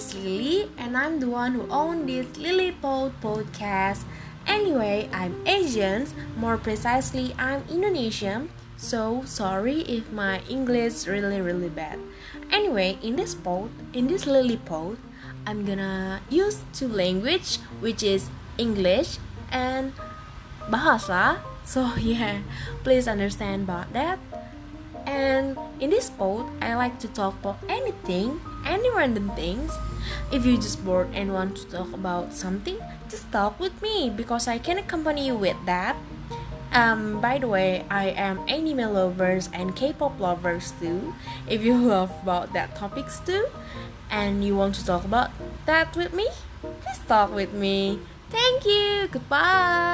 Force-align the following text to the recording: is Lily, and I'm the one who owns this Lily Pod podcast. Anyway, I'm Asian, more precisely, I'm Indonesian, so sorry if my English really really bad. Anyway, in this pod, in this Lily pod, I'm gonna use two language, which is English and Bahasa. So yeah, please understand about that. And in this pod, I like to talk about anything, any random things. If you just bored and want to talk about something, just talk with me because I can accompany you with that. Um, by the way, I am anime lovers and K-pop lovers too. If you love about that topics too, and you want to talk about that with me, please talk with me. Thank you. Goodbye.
is 0.00 0.14
Lily, 0.14 0.64
and 0.78 0.96
I'm 0.96 1.20
the 1.20 1.28
one 1.28 1.52
who 1.52 1.68
owns 1.68 2.08
this 2.08 2.24
Lily 2.40 2.72
Pod 2.72 3.12
podcast. 3.20 4.00
Anyway, 4.46 5.10
I'm 5.12 5.36
Asian, 5.44 6.08
more 6.40 6.56
precisely, 6.56 7.36
I'm 7.36 7.68
Indonesian, 7.68 8.48
so 8.78 9.20
sorry 9.28 9.84
if 9.84 10.08
my 10.10 10.40
English 10.48 11.04
really 11.04 11.44
really 11.44 11.68
bad. 11.68 12.00
Anyway, 12.48 12.96
in 13.04 13.20
this 13.20 13.36
pod, 13.36 13.68
in 13.92 14.08
this 14.08 14.24
Lily 14.24 14.56
pod, 14.56 14.96
I'm 15.44 15.68
gonna 15.68 16.24
use 16.32 16.64
two 16.72 16.88
language, 16.88 17.60
which 17.84 18.00
is 18.00 18.32
English 18.56 19.20
and 19.52 19.92
Bahasa. 20.72 21.44
So 21.68 21.92
yeah, 22.00 22.40
please 22.88 23.04
understand 23.04 23.68
about 23.68 23.92
that. 23.92 24.16
And 25.10 25.58
in 25.82 25.90
this 25.90 26.06
pod, 26.08 26.46
I 26.62 26.78
like 26.78 27.02
to 27.02 27.08
talk 27.10 27.34
about 27.42 27.58
anything, 27.66 28.38
any 28.62 28.86
random 28.94 29.34
things. 29.34 29.74
If 30.30 30.46
you 30.46 30.54
just 30.54 30.84
bored 30.86 31.10
and 31.12 31.34
want 31.34 31.58
to 31.58 31.66
talk 31.66 31.90
about 31.92 32.32
something, 32.32 32.78
just 33.10 33.26
talk 33.34 33.58
with 33.58 33.74
me 33.82 34.06
because 34.08 34.46
I 34.46 34.62
can 34.62 34.78
accompany 34.78 35.26
you 35.26 35.34
with 35.34 35.58
that. 35.66 35.98
Um, 36.70 37.20
by 37.20 37.38
the 37.42 37.48
way, 37.48 37.84
I 37.90 38.14
am 38.14 38.38
anime 38.46 38.94
lovers 38.94 39.50
and 39.52 39.74
K-pop 39.74 40.20
lovers 40.20 40.72
too. 40.78 41.12
If 41.50 41.66
you 41.66 41.74
love 41.94 42.14
about 42.22 42.54
that 42.54 42.76
topics 42.78 43.18
too, 43.18 43.50
and 44.10 44.44
you 44.44 44.54
want 44.54 44.76
to 44.76 44.86
talk 44.86 45.04
about 45.04 45.30
that 45.66 45.96
with 45.96 46.14
me, 46.14 46.30
please 46.62 47.02
talk 47.10 47.34
with 47.34 47.52
me. 47.52 47.98
Thank 48.30 48.64
you. 48.64 49.08
Goodbye. 49.10 49.89